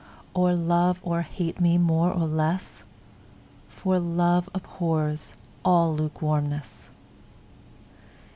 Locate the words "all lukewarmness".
5.63-6.89